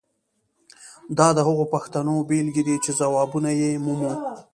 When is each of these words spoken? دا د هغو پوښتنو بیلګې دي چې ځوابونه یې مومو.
دا 1.17 1.27
د 1.37 1.39
هغو 1.47 1.63
پوښتنو 1.73 2.15
بیلګې 2.29 2.63
دي 2.67 2.75
چې 2.83 2.91
ځوابونه 2.99 3.49
یې 3.61 3.71
مومو. 3.83 4.13